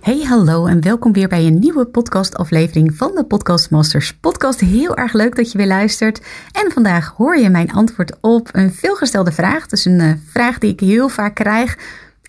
Hey, 0.00 0.22
hallo 0.22 0.66
en 0.66 0.82
welkom 0.82 1.12
weer 1.12 1.28
bij 1.28 1.46
een 1.46 1.58
nieuwe 1.58 1.86
podcastaflevering 1.86 2.94
van 2.94 3.14
de 3.14 3.24
Podcast 3.24 3.70
Masters 3.70 4.14
podcast. 4.14 4.60
Heel 4.60 4.96
erg 4.96 5.12
leuk 5.12 5.36
dat 5.36 5.52
je 5.52 5.58
weer 5.58 5.66
luistert. 5.66 6.20
En 6.52 6.72
vandaag 6.72 7.14
hoor 7.16 7.38
je 7.38 7.50
mijn 7.50 7.72
antwoord 7.72 8.16
op 8.20 8.48
een 8.52 8.72
veelgestelde 8.72 9.32
vraag. 9.32 9.66
Dus 9.66 9.84
een 9.84 10.00
uh, 10.00 10.12
vraag 10.26 10.58
die 10.58 10.72
ik 10.72 10.80
heel 10.80 11.08
vaak 11.08 11.34
krijg 11.34 11.76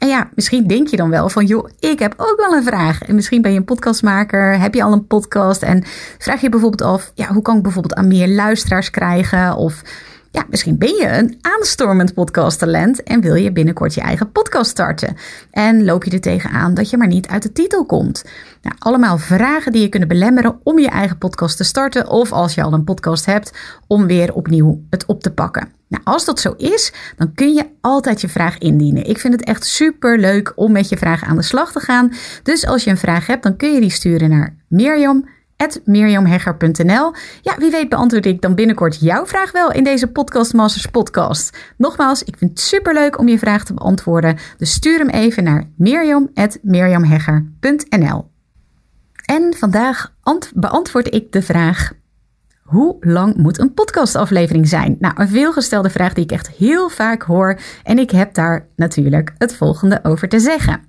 en 0.02 0.08
ja, 0.08 0.30
misschien 0.36 0.68
denk 0.68 0.88
je 0.88 0.98
dan 0.98 1.10
wel 1.10 1.30
van, 1.30 1.46
joh, 1.46 1.70
ik 1.80 2.00
heb 2.00 2.14
ook 2.18 2.36
wel 2.38 2.54
een 2.54 2.64
vraag. 2.64 3.02
En 3.02 3.16
misschien 3.16 3.42
ben 3.42 3.52
je 3.52 3.58
een 3.58 3.66
podcastmaker, 3.66 4.60
heb 4.60 4.74
je 4.74 4.84
al 4.84 4.92
een 4.92 5.08
podcast 5.08 5.62
en 5.62 5.84
vraag 6.18 6.42
je 6.42 6.50
bijvoorbeeld 6.50 6.92
af, 6.92 7.12
ja, 7.16 7.28
hoe 7.28 7.42
kan 7.42 7.58
ik 7.58 7.64
bijvoorbeeld 7.64 7.94
aan 7.94 8.08
meer 8.08 8.28
luisteraars 8.28 8.90
krijgen? 8.90 9.56
Of 9.56 9.82
ja, 10.32 10.46
misschien 10.50 10.78
ben 10.78 10.96
je 10.96 11.08
een 11.08 11.38
aanstormend 11.42 12.14
podcasttalent 12.14 13.04
en 13.04 13.22
wil 13.22 13.36
je 13.36 13.52
binnenkort 13.52 13.94
je 13.94 14.02
eigen 14.02 14.32
podcast 14.32 14.70
starten. 14.70 15.16
En 15.52 15.84
loop 15.84 16.04
je 16.04 16.12
er 16.12 16.22
tegenaan 16.22 16.74
dat 16.74 16.90
je 16.90 16.98
maar 16.98 17.08
niet 17.08 17.28
uit 17.28 17.44
de 17.44 17.52
titel 17.52 17.86
komt. 17.86 18.24
Nou, 18.62 18.76
allemaal 18.80 19.18
vragen 19.18 19.72
die 19.72 19.82
je 19.82 19.90
kunnen 19.90 20.08
belemmeren 20.08 20.60
om 20.64 20.80
je 20.80 20.90
eigen 20.90 21.18
podcast 21.18 21.58
te 21.58 21.64
starten. 21.64 22.10
Of 22.10 22.32
als 22.32 22.54
je 22.54 22.64
al 22.64 22.74
een 22.74 22.84
podcast 22.84 23.26
hebt, 23.26 23.54
om 23.88 24.08
weer 24.08 24.34
opnieuw 24.34 24.82
het 24.90 25.06
op 25.06 25.22
te 25.22 25.32
pakken. 25.32 25.72
Nou, 25.88 26.04
als 26.04 26.26
dat 26.26 26.40
zo 26.40 26.54
is, 26.58 26.94
dan 27.18 27.34
kun 27.34 27.54
je 27.54 27.70
altijd 27.82 28.22
je 28.22 28.30
vraag 28.30 28.58
indienen. 28.58 29.10
Ik 29.10 29.18
vind 29.18 29.34
het 29.34 29.44
echt 29.44 29.66
super 29.66 30.20
leuk 30.20 30.54
om 30.56 30.72
met 30.72 30.90
je 30.90 30.98
vraag 30.98 31.24
aan 31.24 31.36
de 31.36 31.42
slag 31.42 31.72
te 31.72 31.80
gaan. 31.80 32.14
Dus 32.44 32.66
als 32.66 32.84
je 32.84 32.90
een 32.90 32.98
vraag 32.98 33.28
hebt, 33.28 33.44
dan 33.44 33.56
kun 33.58 33.74
je 33.74 33.80
die 33.80 33.92
sturen 33.92 34.30
naar 34.30 34.56
Mirjam 34.68 35.26
mirjamhegger.nl. 35.86 37.14
Ja, 37.42 37.56
wie 37.58 37.72
weet 37.72 37.90
beantwoord 37.90 38.26
ik 38.26 38.42
dan 38.42 38.56
binnenkort 38.56 39.00
jouw 39.00 39.26
vraag 39.26 39.52
wel 39.52 39.72
in 39.72 39.84
deze 39.84 40.08
Podcast 40.08 40.54
Masters 40.54 40.86
podcast. 40.86 41.58
Nogmaals, 41.78 42.24
ik 42.24 42.38
vind 42.38 42.52
het 42.52 42.60
super 42.60 42.94
leuk 42.94 43.20
om 43.20 43.28
je 43.28 43.40
vraag 43.40 43.64
te 43.64 43.74
beantwoorden. 43.74 44.38
Dus 44.58 44.74
stuur 44.74 44.98
hem 44.98 45.10
even 45.10 45.44
naar 45.44 45.70
mirjam.mirjamhegger.nl. 45.78 48.30
En 49.26 49.54
vandaag 49.58 50.14
beantwoord 50.54 51.14
ik 51.14 51.32
de 51.32 51.42
vraag: 51.42 51.92
hoe 52.62 52.98
lang 53.00 53.36
moet 53.36 53.60
een 53.60 53.74
podcastaflevering 53.74 54.68
zijn? 54.68 54.96
Nou, 55.00 55.14
een 55.18 55.28
veelgestelde 55.28 55.90
vraag 55.90 56.14
die 56.14 56.24
ik 56.24 56.32
echt 56.32 56.50
heel 56.50 56.90
vaak 56.90 57.22
hoor. 57.22 57.60
En 57.84 58.00
ik 58.00 58.12
heb 58.12 58.34
daar 58.34 58.68
natuurlijk 58.76 59.34
het 59.38 59.56
volgende 59.56 60.00
over 60.04 60.30
te 60.30 60.40
zeggen. 60.40 60.82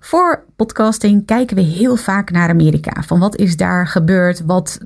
Voor 0.00 0.44
podcasting 0.56 1.26
kijken 1.26 1.56
we 1.56 1.62
heel 1.62 1.96
vaak 1.96 2.30
naar 2.30 2.48
Amerika. 2.48 3.02
Van 3.02 3.18
wat 3.18 3.36
is 3.36 3.56
daar 3.56 3.86
gebeurd? 3.86 4.44
Wat 4.44 4.78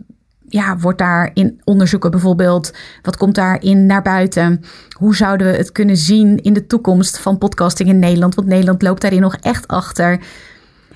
ja, 0.49 0.79
wordt 0.79 0.99
daar 0.99 1.31
in 1.35 1.61
onderzoeken 1.65 2.11
bijvoorbeeld? 2.11 2.73
Wat 3.03 3.17
komt 3.17 3.35
daarin 3.35 3.87
naar 3.87 4.03
buiten? 4.03 4.61
Hoe 4.99 5.17
zouden 5.17 5.47
we 5.47 5.57
het 5.57 5.73
kunnen 5.73 5.97
zien 5.97 6.43
in 6.43 6.53
de 6.53 6.67
toekomst 6.67 7.19
van 7.19 7.39
podcasting 7.39 7.89
in 7.89 7.99
Nederland? 7.99 8.35
Want 8.35 8.49
Nederland 8.49 8.83
loopt 8.83 9.01
daarin 9.01 9.21
nog 9.21 9.37
echt 9.37 9.69
achter. 9.69 10.21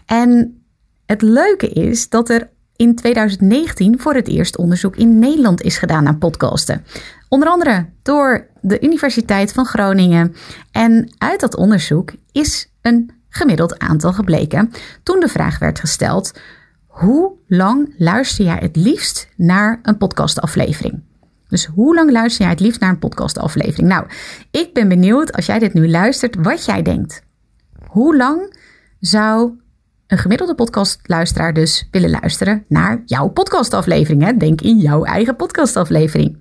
En 0.06 0.62
het 1.06 1.22
leuke 1.22 1.68
is 1.68 2.08
dat 2.08 2.28
er 2.28 2.48
in 2.76 2.94
2019 2.94 4.00
voor 4.00 4.14
het 4.14 4.28
eerst 4.28 4.56
onderzoek 4.56 4.96
in 4.96 5.18
Nederland 5.18 5.62
is 5.62 5.78
gedaan 5.78 6.04
naar 6.04 6.16
podcasten. 6.16 6.84
Onder 7.28 7.48
andere 7.48 7.86
door 8.02 8.46
de 8.60 8.80
Universiteit 8.80 9.52
van 9.52 9.66
Groningen. 9.66 10.34
En 10.72 11.12
uit 11.18 11.40
dat 11.40 11.56
onderzoek 11.56 12.12
is 12.32 12.70
een 12.82 13.17
gemiddeld 13.38 13.78
aantal 13.78 14.12
gebleken 14.12 14.70
toen 15.02 15.20
de 15.20 15.28
vraag 15.28 15.58
werd 15.58 15.80
gesteld: 15.80 16.32
hoe 16.86 17.32
lang 17.46 17.94
luister 17.98 18.44
jij 18.44 18.58
het 18.60 18.76
liefst 18.76 19.28
naar 19.36 19.78
een 19.82 19.96
podcastaflevering? 19.96 21.02
Dus 21.48 21.66
hoe 21.66 21.94
lang 21.94 22.10
luister 22.10 22.42
jij 22.42 22.50
het 22.50 22.60
liefst 22.60 22.80
naar 22.80 22.90
een 22.90 22.98
podcastaflevering? 22.98 23.88
Nou, 23.88 24.06
ik 24.50 24.74
ben 24.74 24.88
benieuwd 24.88 25.32
als 25.32 25.46
jij 25.46 25.58
dit 25.58 25.74
nu 25.74 25.90
luistert, 25.90 26.36
wat 26.42 26.64
jij 26.64 26.82
denkt. 26.82 27.22
Hoe 27.86 28.16
lang 28.16 28.56
zou 29.00 29.52
een 30.06 30.18
gemiddelde 30.18 30.54
podcastluisteraar 30.54 31.52
dus 31.52 31.88
willen 31.90 32.10
luisteren 32.10 32.64
naar 32.68 33.02
jouw 33.04 33.28
podcastaflevering? 33.28 34.22
Hè? 34.22 34.36
Denk 34.36 34.60
in 34.60 34.78
jouw 34.78 35.04
eigen 35.04 35.36
podcastaflevering. 35.36 36.36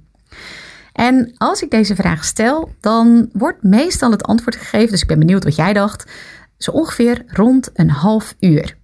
En 0.94 1.34
als 1.38 1.62
ik 1.62 1.72
deze 1.72 1.96
vraag 1.96 2.26
stel, 2.26 2.72
dan 2.80 3.30
wordt 3.34 3.64
meestal 3.64 4.12
het 4.12 4.24
antwoord 4.24 4.56
gegeven, 4.56 4.92
dus 4.92 5.02
ik 5.02 5.08
ben 5.08 5.20
benieuwd 5.20 5.44
wat 5.44 5.56
jij 5.56 5.74
dacht, 5.74 6.12
zo 6.58 6.72
ongeveer 6.72 7.24
rond 7.28 7.70
een 7.74 7.90
half 7.90 8.36
uur. 8.40 8.78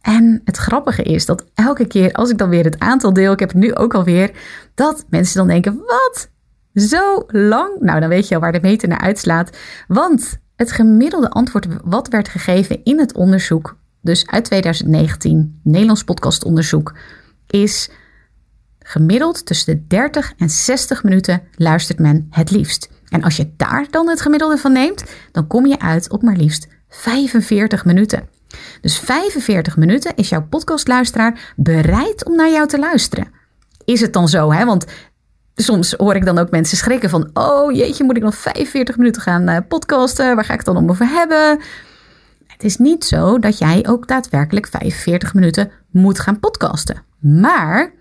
En 0.00 0.40
het 0.44 0.56
grappige 0.56 1.02
is 1.02 1.26
dat 1.26 1.44
elke 1.54 1.86
keer 1.86 2.12
als 2.12 2.30
ik 2.30 2.38
dan 2.38 2.48
weer 2.48 2.64
het 2.64 2.78
aantal 2.78 3.12
deel, 3.12 3.32
ik 3.32 3.38
heb 3.38 3.48
het 3.48 3.58
nu 3.58 3.74
ook 3.74 3.94
alweer, 3.94 4.30
dat 4.74 5.04
mensen 5.08 5.36
dan 5.36 5.46
denken: 5.46 5.78
wat? 5.78 6.30
Zo 6.74 7.24
lang? 7.26 7.80
Nou, 7.80 8.00
dan 8.00 8.08
weet 8.08 8.28
je 8.28 8.34
al 8.34 8.40
waar 8.40 8.52
de 8.52 8.60
meter 8.62 8.88
naar 8.88 9.00
uitslaat. 9.00 9.56
Want 9.88 10.38
het 10.56 10.72
gemiddelde 10.72 11.30
antwoord 11.30 11.66
wat 11.84 12.08
werd 12.08 12.28
gegeven 12.28 12.84
in 12.84 12.98
het 12.98 13.14
onderzoek, 13.14 13.76
dus 14.00 14.26
uit 14.26 14.44
2019, 14.44 15.60
Nederlands 15.62 16.04
podcastonderzoek, 16.04 16.94
is 17.46 17.90
gemiddeld 18.78 19.46
tussen 19.46 19.74
de 19.74 19.86
30 19.86 20.32
en 20.36 20.50
60 20.50 21.02
minuten 21.02 21.42
luistert 21.54 21.98
men 21.98 22.26
het 22.30 22.50
liefst. 22.50 22.90
En 23.08 23.22
als 23.22 23.36
je 23.36 23.52
daar 23.56 23.86
dan 23.90 24.08
het 24.08 24.20
gemiddelde 24.20 24.56
van 24.56 24.72
neemt, 24.72 25.04
dan 25.32 25.46
kom 25.46 25.66
je 25.66 25.80
uit 25.80 26.10
op 26.10 26.22
maar 26.22 26.36
liefst 26.36 26.74
45 26.88 27.84
minuten. 27.84 28.28
Dus 28.80 28.98
45 28.98 29.76
minuten 29.76 30.14
is 30.16 30.28
jouw 30.28 30.46
podcastluisteraar 30.46 31.54
bereid 31.56 32.24
om 32.24 32.36
naar 32.36 32.50
jou 32.50 32.68
te 32.68 32.78
luisteren. 32.78 33.30
Is 33.84 34.00
het 34.00 34.12
dan 34.12 34.28
zo, 34.28 34.52
hè? 34.52 34.64
Want 34.64 34.84
soms 35.54 35.92
hoor 35.92 36.14
ik 36.14 36.24
dan 36.24 36.38
ook 36.38 36.50
mensen 36.50 36.76
schrikken 36.76 37.10
van: 37.10 37.30
oh 37.32 37.72
jeetje, 37.72 38.04
moet 38.04 38.16
ik 38.16 38.22
nog 38.22 38.36
45 38.36 38.96
minuten 38.96 39.22
gaan 39.22 39.48
uh, 39.48 39.56
podcasten? 39.68 40.34
Waar 40.34 40.44
ga 40.44 40.52
ik 40.52 40.58
het 40.58 40.66
dan 40.66 40.76
om 40.76 40.90
over 40.90 41.06
hebben? 41.06 41.60
Het 42.46 42.64
is 42.64 42.76
niet 42.76 43.04
zo 43.04 43.38
dat 43.38 43.58
jij 43.58 43.86
ook 43.88 44.08
daadwerkelijk 44.08 44.66
45 44.66 45.34
minuten 45.34 45.70
moet 45.90 46.18
gaan 46.18 46.40
podcasten. 46.40 47.02
Maar 47.18 47.92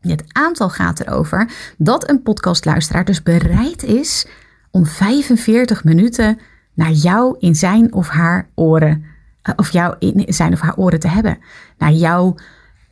het 0.00 0.24
aantal 0.32 0.68
gaat 0.68 1.00
erover 1.00 1.50
dat 1.78 2.10
een 2.10 2.22
podcastluisteraar 2.22 3.04
dus 3.04 3.22
bereid 3.22 3.82
is 3.82 4.26
om 4.70 4.86
45 4.86 5.84
minuten 5.84 6.38
naar 6.74 6.90
jou 6.90 7.36
in 7.38 7.54
zijn 7.54 7.92
of 7.92 8.08
haar 8.08 8.48
oren, 8.54 9.04
eh, 9.42 9.54
of 9.56 9.70
jou 9.70 9.94
in 9.98 10.24
zijn 10.26 10.52
of 10.52 10.60
haar 10.60 10.76
oren 10.76 11.00
te 11.00 11.08
hebben. 11.08 11.38
Naar 11.78 11.92
jouw 11.92 12.34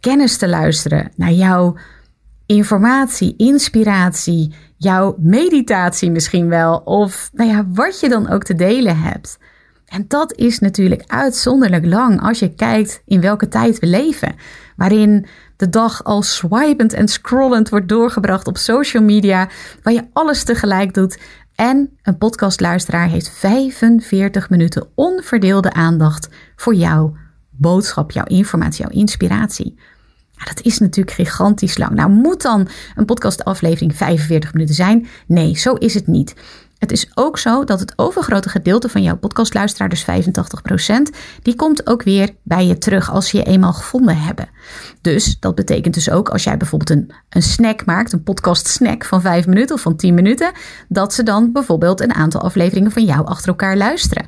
kennis 0.00 0.36
te 0.36 0.48
luisteren, 0.48 1.12
naar 1.16 1.32
jouw 1.32 1.76
informatie, 2.46 3.34
inspiratie, 3.36 4.54
jouw 4.76 5.14
meditatie 5.18 6.10
misschien 6.10 6.48
wel, 6.48 6.76
of 6.76 7.30
nou 7.32 7.50
ja, 7.50 7.66
wat 7.72 8.00
je 8.00 8.08
dan 8.08 8.28
ook 8.28 8.44
te 8.44 8.54
delen 8.54 8.98
hebt. 8.98 9.38
En 9.86 10.04
dat 10.08 10.34
is 10.34 10.58
natuurlijk 10.58 11.02
uitzonderlijk 11.06 11.86
lang 11.86 12.22
als 12.22 12.38
je 12.38 12.54
kijkt 12.54 13.02
in 13.06 13.20
welke 13.20 13.48
tijd 13.48 13.78
we 13.78 13.86
leven, 13.86 14.34
waarin 14.76 15.26
de 15.56 15.68
dag 15.68 16.04
al 16.04 16.22
swipend 16.22 16.92
en 16.92 17.08
scrollend 17.08 17.68
wordt 17.68 17.88
doorgebracht 17.88 18.46
op 18.46 18.56
social 18.56 19.02
media, 19.02 19.48
waar 19.82 19.92
je 19.94 20.06
alles 20.12 20.44
tegelijk 20.44 20.94
doet, 20.94 21.18
en 21.62 21.98
een 22.02 22.18
podcastluisteraar 22.18 23.08
heeft 23.08 23.28
45 23.28 24.50
minuten 24.50 24.88
onverdeelde 24.94 25.72
aandacht 25.72 26.28
voor 26.56 26.74
jouw 26.74 27.16
boodschap, 27.50 28.10
jouw 28.10 28.24
informatie, 28.24 28.82
jouw 28.82 29.00
inspiratie. 29.00 29.78
dat 30.44 30.60
is 30.60 30.78
natuurlijk 30.78 31.16
gigantisch 31.16 31.78
lang. 31.78 31.94
Nou, 31.94 32.10
moet 32.10 32.42
dan 32.42 32.68
een 32.94 33.04
podcastaflevering 33.04 33.96
45 33.96 34.52
minuten 34.52 34.74
zijn? 34.74 35.06
Nee, 35.26 35.56
zo 35.56 35.74
is 35.74 35.94
het 35.94 36.06
niet. 36.06 36.34
Het 36.82 36.92
is 36.92 37.10
ook 37.14 37.38
zo 37.38 37.64
dat 37.64 37.80
het 37.80 37.92
overgrote 37.96 38.48
gedeelte 38.48 38.88
van 38.88 39.02
jouw 39.02 39.16
podcastluisteraar, 39.16 39.88
dus 39.88 40.04
85%, 40.04 40.06
die 41.42 41.54
komt 41.54 41.86
ook 41.86 42.02
weer 42.02 42.30
bij 42.42 42.66
je 42.66 42.78
terug 42.78 43.10
als 43.10 43.28
ze 43.28 43.36
je 43.36 43.42
eenmaal 43.42 43.72
gevonden 43.72 44.16
hebben. 44.16 44.48
Dus 45.00 45.36
dat 45.40 45.54
betekent 45.54 45.94
dus 45.94 46.10
ook 46.10 46.28
als 46.28 46.44
jij 46.44 46.56
bijvoorbeeld 46.56 46.90
een, 46.90 47.12
een 47.28 47.42
snack 47.42 47.84
maakt, 47.84 48.12
een 48.12 48.22
podcast 48.22 48.66
snack 48.66 49.04
van 49.04 49.20
5 49.20 49.46
minuten 49.46 49.74
of 49.74 49.80
van 49.80 49.96
10 49.96 50.14
minuten, 50.14 50.52
dat 50.88 51.14
ze 51.14 51.22
dan 51.22 51.52
bijvoorbeeld 51.52 52.00
een 52.00 52.14
aantal 52.14 52.40
afleveringen 52.40 52.92
van 52.92 53.04
jou 53.04 53.26
achter 53.26 53.48
elkaar 53.48 53.76
luisteren. 53.76 54.26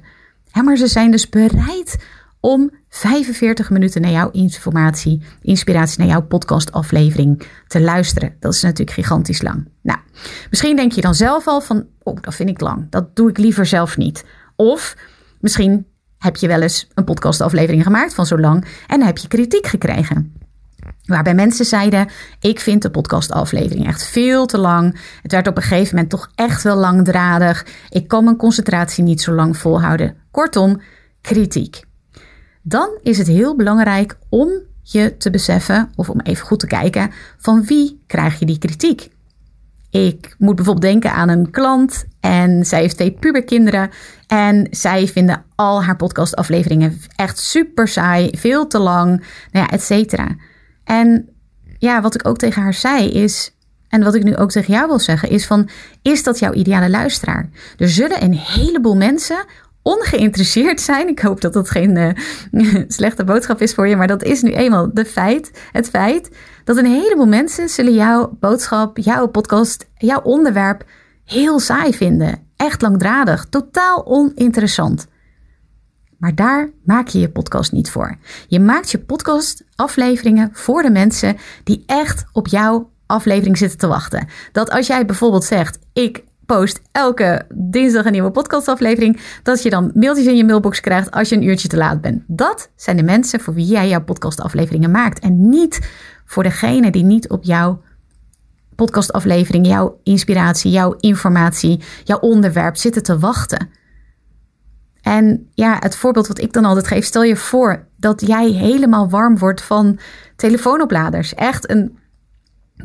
maar 0.65 0.77
ze 0.77 0.87
zijn 0.87 1.11
dus 1.11 1.29
bereid 1.29 1.97
om 2.45 2.71
45 2.89 3.71
minuten 3.71 4.01
naar 4.01 4.11
jouw 4.11 4.31
informatie, 4.31 5.23
inspiratie, 5.43 5.99
naar 5.99 6.09
jouw 6.09 6.23
podcastaflevering 6.23 7.43
te 7.67 7.81
luisteren. 7.81 8.37
Dat 8.41 8.55
is 8.55 8.63
natuurlijk 8.63 8.97
gigantisch 8.97 9.43
lang. 9.43 9.69
Nou, 9.83 9.99
misschien 10.51 10.77
denk 10.77 10.93
je 10.93 11.01
dan 11.01 11.15
zelf 11.15 11.47
al 11.47 11.61
van, 11.61 11.87
oh, 12.03 12.17
dat 12.21 12.35
vind 12.35 12.49
ik 12.49 12.61
lang. 12.61 12.87
Dat 12.91 13.17
doe 13.17 13.31
ik 13.31 13.39
liever 13.39 13.67
zelf 13.67 13.97
niet. 13.97 14.25
Of 14.57 14.97
misschien 15.41 15.87
heb 16.19 16.37
je 16.37 16.47
wel 16.47 16.61
eens 16.61 16.89
een 16.95 17.05
podcastaflevering 17.05 17.83
gemaakt 17.83 18.15
van 18.15 18.27
zo 18.27 18.39
lang 18.39 18.65
en 18.87 19.03
heb 19.03 19.19
je 19.19 19.29
kritiek 19.29 19.67
gekregen. 19.67 20.33
Waarbij 21.05 21.35
mensen 21.35 21.65
zeiden: 21.65 22.09
Ik 22.41 22.61
vind 22.61 22.83
de 22.83 22.91
podcastaflevering 22.91 23.87
echt 23.87 24.07
veel 24.07 24.47
te 24.47 24.59
lang. 24.59 25.01
Het 25.23 25.33
werd 25.33 25.49
op 25.49 25.57
een 25.57 25.63
gegeven 25.63 25.95
moment 25.95 26.11
toch 26.11 26.31
echt 26.35 26.63
wel 26.63 26.77
langdradig. 26.77 27.67
Ik 27.89 28.09
kan 28.09 28.25
mijn 28.25 28.37
concentratie 28.37 29.05
niet 29.05 29.21
zo 29.21 29.33
lang 29.33 29.57
volhouden. 29.57 30.17
Kortom, 30.31 30.81
kritiek. 31.21 31.83
Dan 32.67 32.99
is 33.03 33.19
het 33.19 33.27
heel 33.27 33.57
belangrijk 33.57 34.19
om 34.29 34.51
je 34.83 35.17
te 35.17 35.31
beseffen, 35.31 35.91
of 35.95 36.09
om 36.09 36.21
even 36.21 36.47
goed 36.47 36.61
te 36.61 36.67
kijken, 36.67 37.11
van 37.39 37.65
wie 37.65 38.03
krijg 38.07 38.39
je 38.39 38.47
die 38.47 38.59
kritiek? 38.59 39.11
Ik 39.91 40.35
moet 40.39 40.57
bijvoorbeeld 40.57 40.93
denken 40.93 41.13
aan 41.13 41.29
een 41.29 41.51
klant 41.51 42.05
en 42.21 42.65
zij 42.65 42.81
heeft 42.81 42.97
twee 42.97 43.13
puberkinderen. 43.13 43.91
En 44.27 44.67
zij 44.71 45.07
vinden 45.09 45.45
al 45.55 45.85
haar 45.85 45.97
podcastafleveringen 45.97 47.01
echt 47.17 47.39
super 47.39 47.89
saai, 47.89 48.31
veel 48.39 48.67
te 48.67 48.79
lang, 48.79 49.09
nou 49.51 49.67
ja, 49.67 49.71
et 49.71 49.83
cetera. 49.83 50.37
En 50.85 51.29
ja, 51.79 52.01
wat 52.01 52.15
ik 52.15 52.29
ook 52.29 52.37
tegen 52.37 52.63
haar 52.63 52.75
zei 52.75 53.11
is, 53.11 53.55
en 53.89 54.03
wat 54.03 54.15
ik 54.15 54.25
nu 54.25 54.37
ook 54.37 54.51
tegen 54.51 54.75
jou 54.75 54.87
wil 54.87 54.99
zeggen, 54.99 55.31
is 55.31 55.47
van, 55.47 55.69
is 56.03 56.23
dat 56.23 56.39
jouw 56.39 56.53
ideale 56.53 56.91
luisteraar? 56.91 57.51
Er 57.79 57.89
zullen 57.89 58.23
een 58.23 58.35
heleboel 58.35 58.97
mensen 58.97 59.45
ongeïnteresseerd 59.85 60.81
zijn. 60.81 61.09
Ik 61.09 61.21
hoop 61.21 61.41
dat 61.41 61.53
dat 61.53 61.71
geen 61.71 61.97
uh, 62.51 62.85
slechte 62.89 63.25
boodschap 63.25 63.61
is 63.61 63.75
voor 63.75 63.89
je, 63.89 63.97
maar 63.97 64.07
dat 64.07 64.23
is 64.23 64.43
nu 64.43 64.53
eenmaal 64.53 64.91
de 64.93 65.05
feit, 65.05 65.51
het 65.73 65.89
feit 65.89 66.31
dat 66.65 66.77
een 66.77 66.87
heleboel 66.87 67.27
mensen 67.27 67.69
zullen 67.69 67.95
jouw 67.95 68.37
boodschap, 68.41 68.99
jouw 68.99 69.27
podcast, 69.27 69.89
jouw 69.95 70.21
onderwerp 70.21 70.85
heel 71.25 71.59
saai 71.59 71.95
vinden. 71.95 72.39
Echt 72.57 72.83
langdradig, 72.83 73.47
totaal 73.51 74.07
oninteressant. 74.07 75.07
Maar 76.19 76.35
daar 76.35 76.71
maak 76.85 77.09
je 77.09 77.19
je 77.19 77.31
podcast 77.31 77.73
niet 77.73 77.91
voor. 77.91 78.19
Je 78.49 78.61
maakt 78.61 78.91
je 78.91 78.99
podcast 78.99 79.65
afleveringen 79.75 80.51
voor 80.53 80.83
de 80.83 80.91
mensen 80.91 81.37
die 81.65 81.83
echt 81.87 82.25
op 82.33 82.47
jouw 82.47 82.91
aflevering 83.07 83.59
zitten 83.59 83.79
te 83.79 83.87
wachten. 83.87 84.29
Dat 84.53 84.71
als 84.71 84.87
jij 84.87 85.07
bijvoorbeeld 85.07 85.45
zegt: 85.45 85.79
ik 85.93 86.25
post 86.47 86.81
elke 86.93 87.47
dinsdag 87.55 88.05
een 88.05 88.13
nieuwe 88.13 88.31
podcastaflevering, 88.31 89.21
dat 89.43 89.63
je 89.63 89.71
dan 89.71 89.91
mailtjes 89.95 90.27
in 90.27 90.37
je 90.37 90.45
mailbox 90.45 90.81
krijgt 90.81 91.11
als 91.11 91.29
je 91.29 91.37
een 91.37 91.43
uurtje 91.43 91.69
te 91.69 91.77
laat 91.77 92.01
bent. 92.01 92.23
Dat 92.27 92.71
zijn 92.77 92.97
de 92.97 93.03
mensen 93.03 93.41
voor 93.41 93.55
wie 93.55 93.67
jij 93.67 93.89
jouw 93.89 94.05
podcastafleveringen 94.05 94.91
maakt 94.91 95.19
en 95.19 95.49
niet 95.49 95.91
voor 96.25 96.43
degene 96.43 96.91
die 96.91 97.05
niet 97.05 97.29
op 97.29 97.45
jouw 97.45 97.83
podcastaflevering, 98.75 99.67
jouw 99.67 100.01
inspiratie, 100.03 100.71
jouw 100.71 100.95
informatie, 101.01 101.83
jouw 102.05 102.19
onderwerp 102.19 102.77
zitten 102.77 103.03
te 103.03 103.19
wachten. 103.19 103.69
En 105.03 105.51
ja, 105.55 105.77
het 105.81 105.97
voorbeeld 105.97 106.27
wat 106.27 106.41
ik 106.41 106.53
dan 106.53 106.65
altijd 106.65 106.87
geef, 106.87 107.05
stel 107.05 107.23
je 107.23 107.37
voor 107.37 107.87
dat 107.97 108.21
jij 108.27 108.51
helemaal 108.51 109.09
warm 109.09 109.39
wordt 109.39 109.63
van 109.63 109.99
telefoonopladers. 110.37 111.35
Echt 111.35 111.71
een 111.71 111.99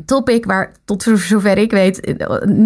topic 0.04 0.44
waar 0.44 0.72
tot 0.84 1.02
zover 1.02 1.58
ik 1.58 1.70
weet 1.70 2.24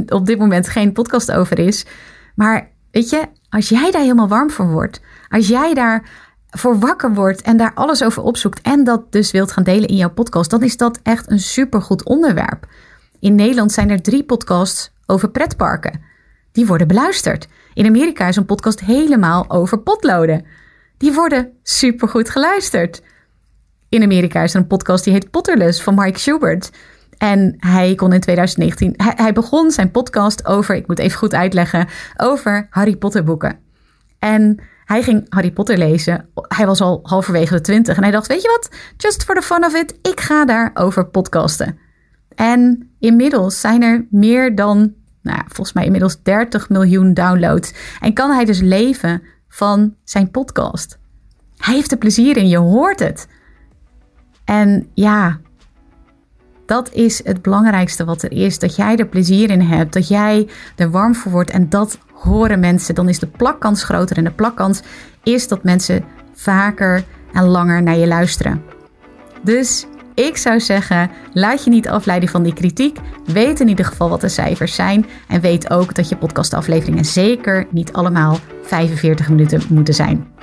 op 0.09 0.26
dit 0.26 0.38
moment 0.38 0.69
geen 0.69 0.93
podcast 0.93 1.32
over 1.32 1.59
is. 1.59 1.87
Maar 2.35 2.71
weet 2.91 3.11
je, 3.11 3.29
als 3.49 3.69
jij 3.69 3.91
daar 3.91 4.03
helemaal 4.03 4.29
warm 4.29 4.50
voor 4.50 4.71
wordt, 4.71 5.00
als 5.29 5.49
jij 5.49 5.75
daar 5.75 6.11
voor 6.50 6.79
wakker 6.79 7.15
wordt 7.15 7.43
en 7.43 7.56
daar 7.56 7.75
alles 7.75 8.03
over 8.05 8.23
opzoekt 8.23 8.61
en 8.61 8.85
dat 8.85 9.12
dus 9.12 9.31
wilt 9.31 9.53
gaan 9.53 9.65
delen 9.65 9.88
in 9.88 9.97
jouw 9.97 10.11
podcast, 10.11 10.50
dan 10.50 10.62
is 10.62 10.76
dat 10.76 11.00
echt 11.03 11.31
een 11.31 11.41
supergoed 11.41 12.05
onderwerp. 12.05 12.67
In 13.21 13.35
Nederland 13.35 13.73
zijn 13.73 13.91
er 13.91 14.03
drie 14.03 14.25
podcasts 14.25 14.93
over 15.06 15.31
pretparken. 15.31 16.00
Die 16.53 16.67
worden 16.67 16.88
beluisterd. 16.88 17.49
In 17.75 17.87
Amerika 17.87 18.29
is 18.29 18.37
een 18.37 18.44
podcast 18.44 18.81
helemaal 18.81 19.50
over 19.50 19.79
potloden. 19.79 20.44
Die 20.99 21.12
worden 21.12 21.53
supergoed 21.62 22.31
geluisterd. 22.31 23.03
In 23.88 24.03
Amerika 24.03 24.43
is 24.43 24.55
er 24.55 24.61
een 24.61 24.67
podcast 24.67 25.05
die 25.05 25.12
heet 25.12 25.31
Potterless 25.31 25.82
van 25.82 25.94
Mike 25.94 26.19
Schubert. 26.19 26.71
En 27.25 27.55
hij 27.59 27.94
kon 27.94 28.12
in 28.12 28.21
2019, 28.21 28.94
hij, 28.97 29.12
hij, 29.17 29.32
begon 29.32 29.71
zijn 29.71 29.91
podcast 29.91 30.47
over, 30.47 30.75
ik 30.75 30.87
moet 30.87 30.99
even 30.99 31.19
goed 31.19 31.35
uitleggen, 31.35 31.88
over 32.17 32.67
Harry 32.71 32.97
Potter 32.97 33.25
boeken. 33.25 33.59
En 34.19 34.62
hij 34.85 35.03
ging 35.03 35.26
Harry 35.29 35.53
Potter 35.53 35.79
lezen. 35.79 36.29
Hij 36.35 36.67
was 36.67 36.81
al 36.81 37.00
halverwege 37.03 37.55
de 37.55 37.61
twintig 37.61 37.97
en 37.97 38.03
hij 38.03 38.12
dacht, 38.12 38.26
weet 38.26 38.43
je 38.43 38.49
wat, 38.49 38.79
just 38.97 39.25
for 39.25 39.35
the 39.35 39.43
fun 39.43 39.65
of 39.65 39.75
it, 39.75 39.99
ik 40.03 40.21
ga 40.21 40.44
daarover 40.44 41.06
podcasten. 41.06 41.79
En 42.35 42.91
inmiddels 43.00 43.61
zijn 43.61 43.82
er 43.82 44.06
meer 44.11 44.55
dan, 44.55 44.93
nou, 45.23 45.41
volgens 45.47 45.73
mij 45.73 45.85
inmiddels 45.85 46.23
30 46.23 46.69
miljoen 46.69 47.15
downloads. 47.15 47.73
En 48.00 48.12
kan 48.12 48.31
hij 48.31 48.44
dus 48.44 48.61
leven 48.61 49.23
van 49.49 49.94
zijn 50.05 50.31
podcast. 50.31 50.99
Hij 51.56 51.75
heeft 51.75 51.91
er 51.91 51.99
plezier 51.99 52.37
in, 52.37 52.49
je 52.49 52.59
hoort 52.59 53.00
het. 53.00 53.29
En 54.44 54.91
ja, 54.94 55.41
dat 56.66 56.93
is 56.93 57.25
het 57.25 57.43
belangrijkste 57.43 58.05
wat 58.05 58.22
er 58.22 58.32
is. 58.32 58.58
Dat 58.58 58.76
jij 58.76 58.96
er 58.96 59.06
plezier 59.06 59.50
in 59.50 59.61
hebt. 59.61 59.93
Dat 59.93 60.08
jij 60.08 60.49
er 60.76 60.90
warm 60.90 61.14
voor 61.14 61.32
wordt. 61.32 61.50
En 61.50 61.69
dat 61.69 61.99
horen 62.12 62.61
mensen. 62.61 62.94
Dan 62.94 63.08
is 63.08 63.19
de 63.19 63.26
plakkans 63.26 63.84
groter. 63.84 64.16
En 64.16 64.25
de 64.25 64.31
plakkans 64.31 64.82
is 65.22 65.49
dat 65.49 65.62
mensen 65.62 66.05
vaker 66.34 67.05
en 67.32 67.44
langer 67.44 67.82
naar 67.82 67.96
je 67.96 68.06
luisteren. 68.06 68.62
Dus 69.43 69.87
ik 70.14 70.37
zou 70.37 70.61
zeggen, 70.61 71.11
laat 71.32 71.64
je 71.64 71.70
niet 71.70 71.88
afleiden 71.88 72.28
van 72.28 72.43
die 72.43 72.55
kritiek. 72.55 72.99
Weet 73.25 73.61
in 73.61 73.69
ieder 73.69 73.84
geval 73.84 74.08
wat 74.08 74.20
de 74.20 74.28
cijfers 74.28 74.75
zijn. 74.75 75.06
En 75.28 75.40
weet 75.40 75.70
ook 75.70 75.94
dat 75.94 76.08
je 76.08 76.16
podcastafleveringen 76.16 77.05
zeker 77.05 77.66
niet 77.70 77.93
allemaal 77.93 78.38
45 78.62 79.28
minuten 79.28 79.62
moeten 79.69 79.94
zijn. 79.94 80.34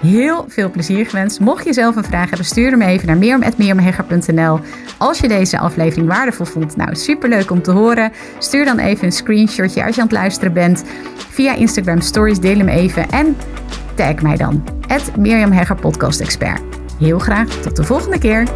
Heel 0.00 0.44
veel 0.48 0.70
plezier 0.70 1.06
gewenst. 1.06 1.40
Mocht 1.40 1.64
je 1.64 1.72
zelf 1.72 1.96
een 1.96 2.04
vraag 2.04 2.28
hebben, 2.28 2.46
stuur 2.46 2.70
hem 2.70 2.82
even 2.82 3.06
naar 3.06 3.16
meermetmeermehegger.nl. 3.16 4.60
Als 4.98 5.18
je 5.18 5.28
deze 5.28 5.58
aflevering 5.58 6.08
waardevol 6.08 6.46
vond, 6.46 6.76
nou 6.76 6.94
superleuk 6.94 7.50
om 7.50 7.62
te 7.62 7.70
horen. 7.70 8.12
Stuur 8.38 8.64
dan 8.64 8.78
even 8.78 9.04
een 9.04 9.12
screenshotje 9.12 9.84
als 9.84 9.94
je 9.94 10.00
aan 10.00 10.06
het 10.06 10.16
luisteren 10.16 10.52
bent. 10.52 10.84
Via 11.16 11.54
Instagram 11.54 12.00
Stories 12.00 12.40
deel 12.40 12.56
hem 12.56 12.68
even 12.68 13.10
en 13.10 13.36
tag 13.94 14.22
mij 14.22 14.36
dan. 14.36 14.64
Mirjam 15.18 15.52
Podcast 15.80 16.20
Expert. 16.20 16.60
Heel 16.98 17.18
graag 17.18 17.48
tot 17.48 17.76
de 17.76 17.84
volgende 17.84 18.18
keer. 18.18 18.48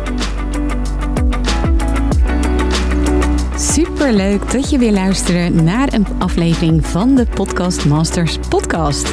Super 3.57 4.13
leuk 4.13 4.53
dat 4.53 4.71
je 4.71 4.79
weer 4.79 4.93
luistert 4.93 5.63
naar 5.63 5.93
een 5.93 6.07
aflevering 6.19 6.87
van 6.87 7.15
de 7.15 7.27
Podcast 7.27 7.85
Masters 7.85 8.39
podcast. 8.49 9.13